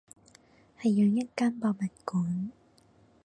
[0.81, 2.51] 係養一間博物館